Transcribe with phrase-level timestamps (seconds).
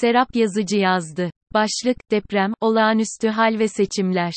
[0.00, 1.30] Serap Yazıcı yazdı.
[1.54, 4.32] Başlık, deprem, olağanüstü hal ve seçimler.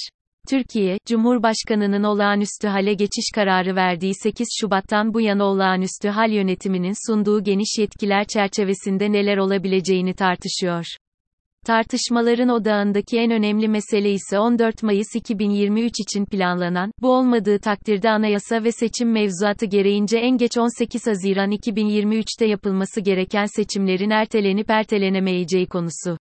[0.50, 7.44] Türkiye, Cumhurbaşkanının olağanüstü hale geçiş kararı verdiği 8 Şubat'tan bu yana olağanüstü hal yönetiminin sunduğu
[7.44, 10.86] geniş yetkiler çerçevesinde neler olabileceğini tartışıyor.
[11.68, 18.64] Tartışmaların odağındaki en önemli mesele ise 14 Mayıs 2023 için planlanan, bu olmadığı takdirde anayasa
[18.64, 26.18] ve seçim mevzuatı gereğince en geç 18 Haziran 2023'te yapılması gereken seçimlerin ertelenip ertelenemeyeceği konusu.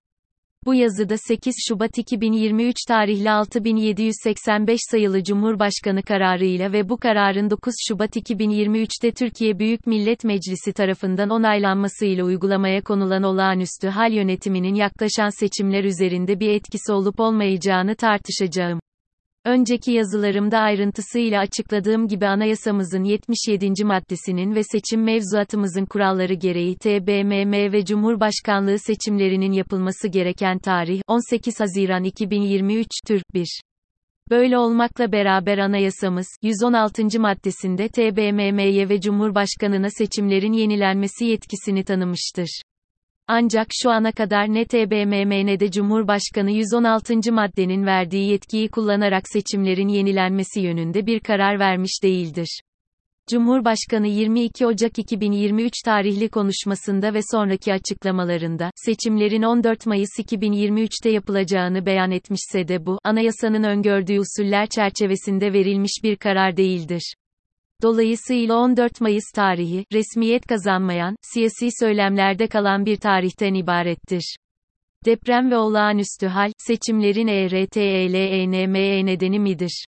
[0.66, 8.16] Bu yazıda 8 Şubat 2023 tarihli 6785 sayılı Cumhurbaşkanı kararıyla ve bu kararın 9 Şubat
[8.16, 16.40] 2023'te Türkiye Büyük Millet Meclisi tarafından onaylanmasıyla uygulamaya konulan olağanüstü hal yönetiminin yaklaşan seçimler üzerinde
[16.40, 18.80] bir etkisi olup olmayacağını tartışacağım.
[19.46, 23.85] Önceki yazılarımda ayrıntısıyla açıkladığım gibi anayasamızın 77.
[23.85, 32.05] maddesinin ve seçim mevzuatımızın kuralları gereği TBMM ve Cumhurbaşkanlığı seçimlerinin yapılması gereken tarih 18 Haziran
[32.05, 33.22] 2023'tür.
[33.34, 33.61] 1.
[34.30, 37.20] Böyle olmakla beraber anayasamız, 116.
[37.20, 42.62] maddesinde TBMM'ye ve Cumhurbaşkanına seçimlerin yenilenmesi yetkisini tanımıştır.
[43.28, 47.32] Ancak şu ana kadar ne TBMM de Cumhurbaşkanı 116.
[47.32, 52.60] maddenin verdiği yetkiyi kullanarak seçimlerin yenilenmesi yönünde bir karar vermiş değildir.
[53.30, 62.10] Cumhurbaşkanı 22 Ocak 2023 tarihli konuşmasında ve sonraki açıklamalarında, seçimlerin 14 Mayıs 2023'te yapılacağını beyan
[62.10, 67.14] etmişse de bu, anayasanın öngördüğü usuller çerçevesinde verilmiş bir karar değildir.
[67.82, 74.36] Dolayısıyla 14 Mayıs tarihi, resmiyet kazanmayan, siyasi söylemlerde kalan bir tarihten ibarettir.
[75.05, 79.86] Deprem ve olağanüstü hal, seçimlerin ERTELENME nedeni midir?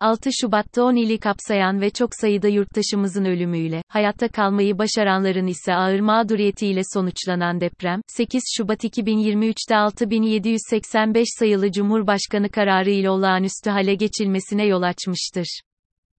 [0.00, 6.00] 6 Şubat'ta 10 ili kapsayan ve çok sayıda yurttaşımızın ölümüyle, hayatta kalmayı başaranların ise ağır
[6.00, 14.82] mağduriyetiyle sonuçlanan deprem, 8 Şubat 2023'te 6785 sayılı Cumhurbaşkanı kararı ile olağanüstü hale geçilmesine yol
[14.82, 15.60] açmıştır.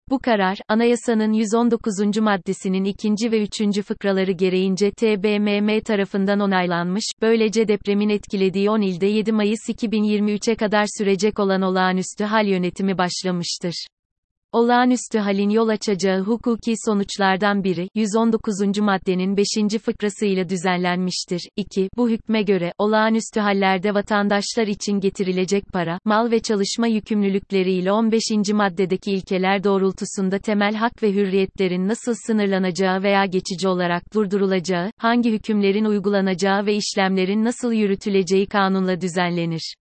[0.10, 2.18] Bu karar, anayasanın 119.
[2.18, 9.32] maddesinin ikinci ve üçüncü fıkraları gereğince TBMM tarafından onaylanmış, böylece depremin etkilediği 10 ilde 7
[9.32, 13.88] Mayıs 2023'e kadar sürecek olan olağanüstü hal yönetimi başlamıştır.
[14.58, 18.80] Olağanüstü halin yol açacağı hukuki sonuçlardan biri, 119.
[18.80, 19.46] maddenin 5.
[19.82, 21.42] fıkrasıyla düzenlenmiştir.
[21.56, 21.90] 2.
[21.98, 28.24] Bu hükme göre, olağanüstü hallerde vatandaşlar için getirilecek para, mal ve çalışma yükümlülükleriyle 15.
[28.54, 35.86] maddedeki ilkeler doğrultusunda temel hak ve hürriyetlerin nasıl sınırlanacağı veya geçici olarak durdurulacağı, hangi hükümlerin
[35.86, 39.76] uygulanacağı ve işlemlerin nasıl yürütüleceği kanunla düzenlenir.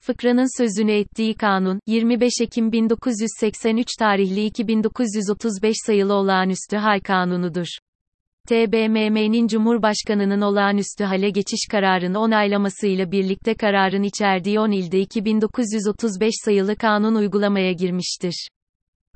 [0.00, 7.66] Fıkranın sözünü ettiği kanun, 25 Ekim 1983 tarihli 2935 sayılı olağanüstü hal kanunudur.
[8.48, 17.14] TBMM'nin Cumhurbaşkanının olağanüstü hale geçiş kararını onaylamasıyla birlikte kararın içerdiği 10 ilde 2935 sayılı kanun
[17.14, 18.48] uygulamaya girmiştir.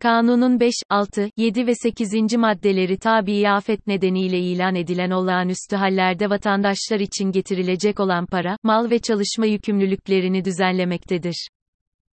[0.02, 2.36] Kanunun 5, 6, 7 ve 8.
[2.36, 8.98] maddeleri tabi afet nedeniyle ilan edilen olağanüstü hallerde vatandaşlar için getirilecek olan para, mal ve
[8.98, 11.48] çalışma yükümlülüklerini düzenlemektedir.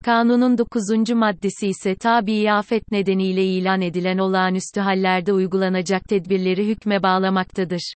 [0.06, 1.10] Kanunun 9.
[1.16, 7.94] maddesi ise tabi afet nedeniyle ilan edilen olağanüstü hallerde uygulanacak tedbirleri hükme bağlamaktadır.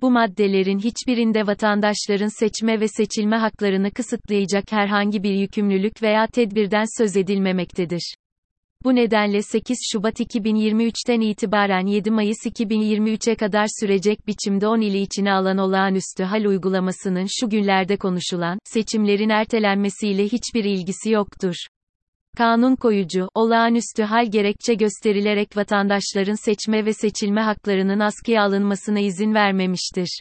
[0.00, 7.16] Bu maddelerin hiçbirinde vatandaşların seçme ve seçilme haklarını kısıtlayacak herhangi bir yükümlülük veya tedbirden söz
[7.16, 8.14] edilmemektedir.
[8.84, 15.32] Bu nedenle 8 Şubat 2023'ten itibaren 7 Mayıs 2023'e kadar sürecek biçimde 10 ili içine
[15.32, 21.54] alan olağanüstü hal uygulamasının şu günlerde konuşulan, seçimlerin ertelenmesiyle hiçbir ilgisi yoktur.
[22.36, 30.20] Kanun koyucu, olağanüstü hal gerekçe gösterilerek vatandaşların seçme ve seçilme haklarının askıya alınmasına izin vermemiştir.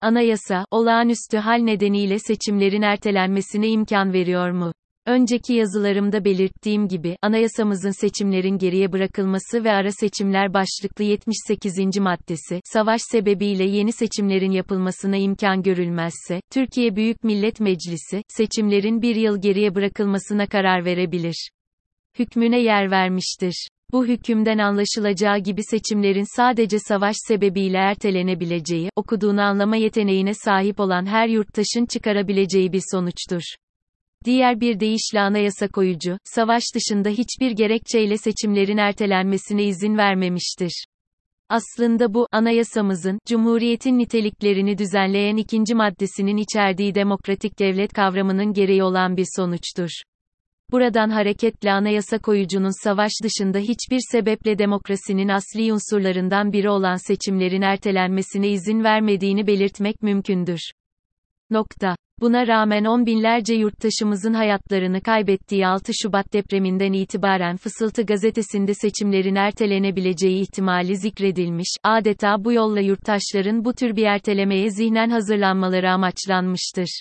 [0.00, 4.72] Anayasa, olağanüstü hal nedeniyle seçimlerin ertelenmesine imkan veriyor mu?
[5.06, 11.98] Önceki yazılarımda belirttiğim gibi, anayasamızın seçimlerin geriye bırakılması ve ara seçimler başlıklı 78.
[11.98, 19.40] maddesi, savaş sebebiyle yeni seçimlerin yapılmasına imkan görülmezse, Türkiye Büyük Millet Meclisi, seçimlerin bir yıl
[19.40, 21.50] geriye bırakılmasına karar verebilir.
[22.18, 23.68] Hükmüne yer vermiştir.
[23.92, 31.28] Bu hükümden anlaşılacağı gibi seçimlerin sadece savaş sebebiyle ertelenebileceği, okuduğunu anlama yeteneğine sahip olan her
[31.28, 33.42] yurttaşın çıkarabileceği bir sonuçtur.
[34.24, 40.84] Diğer bir deyişle anayasa koyucu, savaş dışında hiçbir gerekçeyle seçimlerin ertelenmesine izin vermemiştir.
[41.48, 49.26] Aslında bu, anayasamızın, Cumhuriyetin niteliklerini düzenleyen ikinci maddesinin içerdiği demokratik devlet kavramının gereği olan bir
[49.36, 49.90] sonuçtur.
[50.70, 58.48] Buradan hareketle anayasa koyucunun savaş dışında hiçbir sebeple demokrasinin asli unsurlarından biri olan seçimlerin ertelenmesine
[58.48, 60.60] izin vermediğini belirtmek mümkündür.
[61.50, 61.96] Nokta.
[62.20, 70.42] Buna rağmen on binlerce yurttaşımızın hayatlarını kaybettiği 6 Şubat depreminden itibaren Fısıltı gazetesinde seçimlerin ertelenebileceği
[70.42, 77.00] ihtimali zikredilmiş, adeta bu yolla yurttaşların bu tür bir ertelemeye zihnen hazırlanmaları amaçlanmıştır.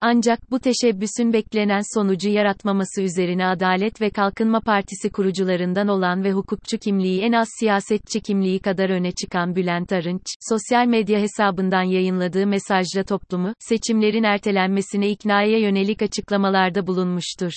[0.00, 6.78] Ancak bu teşebbüsün beklenen sonucu yaratmaması üzerine Adalet ve Kalkınma Partisi kurucularından olan ve hukukçu
[6.78, 13.04] kimliği en az siyasetçi kimliği kadar öne çıkan Bülent Arınç, sosyal medya hesabından yayınladığı mesajla
[13.04, 17.52] toplumu, seçimlerin ertelenmesine iknaya yönelik açıklamalarda bulunmuştur.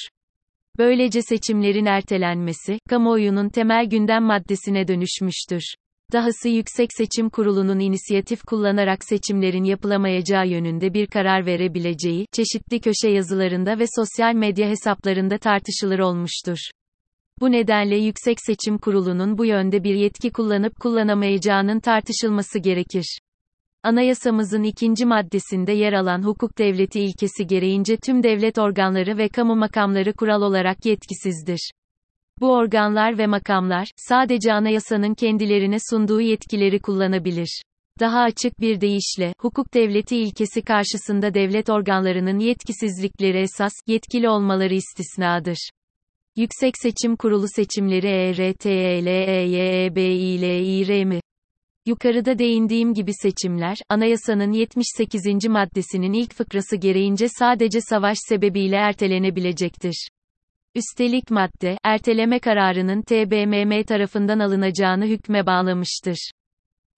[0.78, 5.64] Böylece seçimlerin ertelenmesi, kamuoyunun temel gündem maddesine dönüşmüştür.
[6.12, 13.80] Dahası Yüksek Seçim Kurulu'nun inisiyatif kullanarak seçimlerin yapılamayacağı yönünde bir karar verebileceği, çeşitli köşe yazılarında
[13.80, 16.58] ve sosyal medya hesaplarında tartışılır olmuştur.
[17.42, 23.20] Bu nedenle Yüksek Seçim Kurulu'nun bu yönde bir yetki kullanıp kullanamayacağının tartışılması gerekir.
[23.84, 30.14] Anayasamızın ikinci maddesinde yer alan hukuk devleti ilkesi gereğince tüm devlet organları ve kamu makamları
[30.14, 31.72] kural olarak yetkisizdir.
[32.42, 37.62] Bu organlar ve makamlar, sadece anayasanın kendilerine sunduğu yetkileri kullanabilir.
[38.00, 45.70] Daha açık bir deyişle, hukuk devleti ilkesi karşısında devlet organlarının yetkisizlikleri esas, yetkili olmaları istisnadır.
[46.36, 51.20] Yüksek Seçim Kurulu seçimleri ERTELEYEBİLİR mi?
[51.86, 55.26] Yukarıda değindiğim gibi seçimler, anayasanın 78.
[55.50, 60.08] maddesinin ilk fıkrası gereğince sadece savaş sebebiyle ertelenebilecektir.
[60.76, 66.32] Üstelik madde, erteleme kararının TBMM tarafından alınacağını hükme bağlamıştır.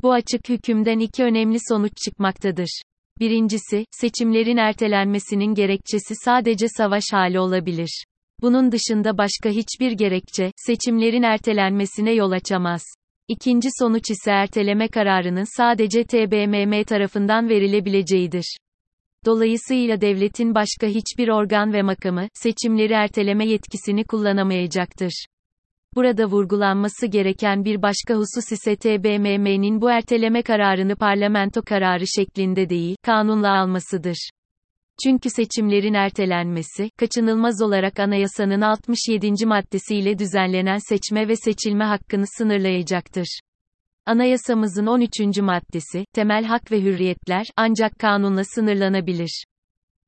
[0.02, 2.82] Bu açık hükümden iki önemli sonuç çıkmaktadır.
[3.20, 8.06] Birincisi, seçimlerin ertelenmesinin gerekçesi sadece savaş hali olabilir.
[8.42, 12.82] Bunun dışında başka hiçbir gerekçe, seçimlerin ertelenmesine yol açamaz.
[13.28, 18.58] İkinci sonuç ise erteleme kararının sadece TBMM tarafından verilebileceğidir.
[19.26, 25.26] Dolayısıyla devletin başka hiçbir organ ve makamı, seçimleri erteleme yetkisini kullanamayacaktır.
[25.96, 32.96] Burada vurgulanması gereken bir başka husus ise TBMM'nin bu erteleme kararını parlamento kararı şeklinde değil,
[33.04, 34.30] kanunla almasıdır.
[35.04, 39.46] Çünkü seçimlerin ertelenmesi, kaçınılmaz olarak anayasanın 67.
[39.46, 43.40] maddesiyle düzenlenen seçme ve seçilme hakkını sınırlayacaktır.
[44.06, 45.20] Anayasamızın 13.
[45.38, 49.46] maddesi, temel hak ve hürriyetler, ancak kanunla sınırlanabilir.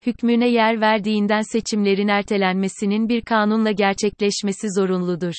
[0.06, 5.34] Hükmüne yer verdiğinden seçimlerin ertelenmesinin bir kanunla gerçekleşmesi zorunludur.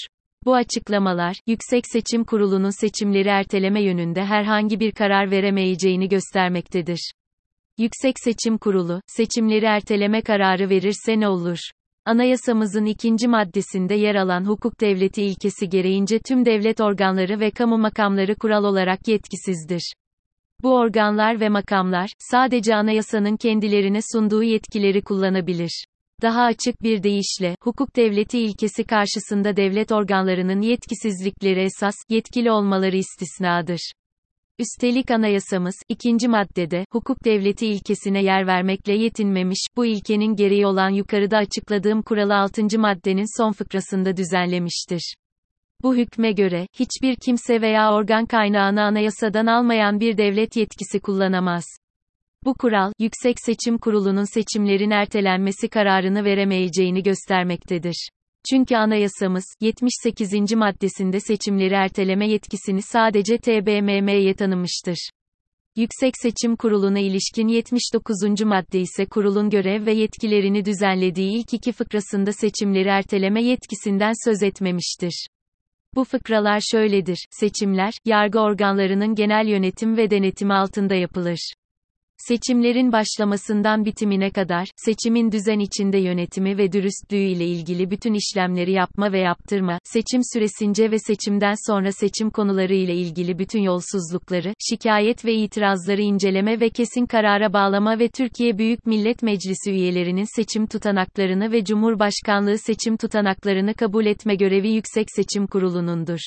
[0.44, 7.12] Bu açıklamalar, Yüksek Seçim Kurulu'nun seçimleri erteleme yönünde herhangi bir karar veremeyeceğini göstermektedir.
[7.79, 11.59] Yüksek Seçim Kurulu, seçimleri erteleme kararı verirse ne olur?
[12.06, 18.35] Anayasamızın ikinci maddesinde yer alan hukuk devleti ilkesi gereğince tüm devlet organları ve kamu makamları
[18.35, 19.93] kural olarak yetkisizdir.
[20.62, 25.85] Bu organlar ve makamlar, sadece anayasanın kendilerine sunduğu yetkileri kullanabilir.
[26.23, 33.93] Daha açık bir deyişle, hukuk devleti ilkesi karşısında devlet organlarının yetkisizlikleri esas, yetkili olmaları istisnadır.
[34.58, 41.37] Üstelik anayasamız, ikinci maddede, hukuk devleti ilkesine yer vermekle yetinmemiş, bu ilkenin gereği olan yukarıda
[41.37, 42.79] açıkladığım kuralı 6.
[42.79, 45.14] maddenin son fıkrasında düzenlemiştir.
[45.82, 51.64] Bu hükme göre, hiçbir kimse veya organ kaynağını anayasadan almayan bir devlet yetkisi kullanamaz.
[52.44, 58.09] Bu kural, Yüksek Seçim Kurulu'nun seçimlerin ertelenmesi kararını veremeyeceğini göstermektedir.
[58.50, 60.53] Çünkü anayasamız, 78.
[60.55, 65.11] maddesinde seçimleri erteleme yetkisini sadece TBMM'ye tanımıştır.
[65.76, 68.17] Yüksek Seçim Kurulu'na ilişkin 79.
[68.45, 75.26] madde ise kurulun görev ve yetkilerini düzenlediği ilk iki fıkrasında seçimleri erteleme yetkisinden söz etmemiştir.
[75.95, 81.53] Bu fıkralar şöyledir, seçimler, yargı organlarının genel yönetim ve denetimi altında yapılır.
[82.18, 89.12] Seçimlerin başlamasından bitimine kadar, seçimin düzen içinde yönetimi ve dürüstlüğü ile ilgili bütün işlemleri yapma
[89.12, 95.35] ve yaptırma, seçim süresince ve seçimden sonra seçim konuları ile ilgili bütün yolsuzlukları, şikayet ve
[95.35, 101.64] itirazları inceleme ve kesin karara bağlama ve Türkiye Büyük Millet Meclisi üyelerinin seçim tutanaklarını ve
[101.64, 106.20] Cumhurbaşkanlığı seçim tutanaklarını kabul etme görevi Yüksek Seçim Kurulu'nundur.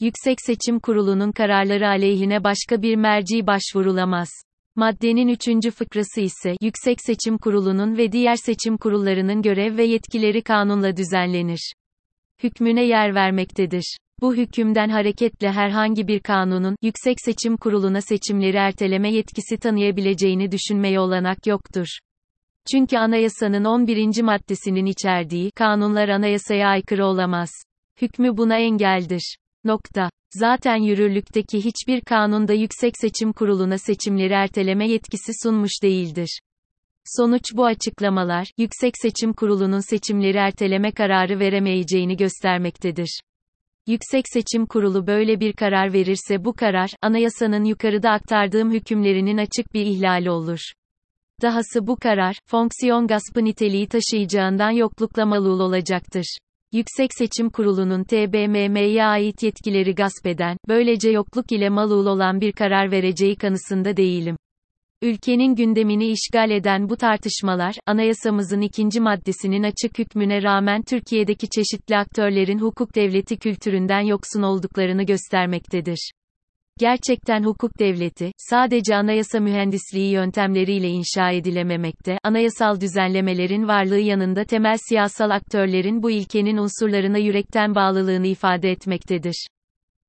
[0.00, 4.28] Yüksek Seçim Kurulu'nun kararları aleyhine başka bir merci başvurulamaz.
[4.78, 10.96] Maddenin üçüncü fıkrası ise, Yüksek Seçim Kurulu'nun ve diğer seçim kurullarının görev ve yetkileri kanunla
[10.96, 11.72] düzenlenir.
[12.42, 13.96] Hükmüne yer vermektedir.
[14.20, 21.46] Bu hükümden hareketle herhangi bir kanunun, Yüksek Seçim Kurulu'na seçimleri erteleme yetkisi tanıyabileceğini düşünmeye olanak
[21.46, 21.86] yoktur.
[22.72, 24.22] Çünkü anayasanın 11.
[24.22, 27.50] maddesinin içerdiği, kanunlar anayasaya aykırı olamaz.
[28.02, 29.36] Hükmü buna engeldir.
[29.64, 30.10] Nokta.
[30.30, 36.40] Zaten yürürlükteki hiçbir kanunda Yüksek Seçim Kurulu'na seçimleri erteleme yetkisi sunmuş değildir.
[37.04, 43.20] Sonuç bu açıklamalar, Yüksek Seçim Kurulu'nun seçimleri erteleme kararı veremeyeceğini göstermektedir.
[43.86, 49.86] Yüksek Seçim Kurulu böyle bir karar verirse bu karar, anayasanın yukarıda aktardığım hükümlerinin açık bir
[49.86, 50.60] ihlali olur.
[51.42, 56.38] Dahası bu karar, fonksiyon gaspı niteliği taşıyacağından yoklukla malul olacaktır.
[56.72, 62.90] Yüksek Seçim Kurulu'nun TBMM'ye ait yetkileri gasp eden, böylece yokluk ile malul olan bir karar
[62.90, 64.36] vereceği kanısında değilim.
[65.02, 72.58] Ülkenin gündemini işgal eden bu tartışmalar, anayasamızın ikinci maddesinin açık hükmüne rağmen Türkiye'deki çeşitli aktörlerin
[72.58, 76.12] hukuk devleti kültüründen yoksun olduklarını göstermektedir.
[76.78, 85.30] Gerçekten hukuk devleti, sadece anayasa mühendisliği yöntemleriyle inşa edilememekte, anayasal düzenlemelerin varlığı yanında temel siyasal
[85.30, 89.46] aktörlerin bu ilkenin unsurlarına yürekten bağlılığını ifade etmektedir.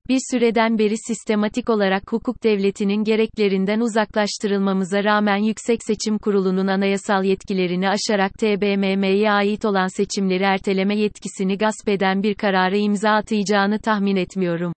[0.08, 7.88] Bir süreden beri sistematik olarak hukuk devletinin gereklerinden uzaklaştırılmamıza rağmen Yüksek Seçim Kurulu'nun anayasal yetkilerini
[7.88, 14.72] aşarak TBMM'ye ait olan seçimleri erteleme yetkisini gasp eden bir kararı imza atacağını tahmin etmiyorum.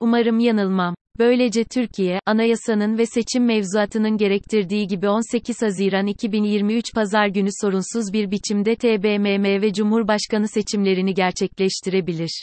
[0.00, 0.94] Umarım yanılmam.
[1.18, 8.30] Böylece Türkiye, anayasanın ve seçim mevzuatının gerektirdiği gibi 18 Haziran 2023 Pazar günü sorunsuz bir
[8.30, 12.42] biçimde TBMM ve Cumhurbaşkanı seçimlerini gerçekleştirebilir.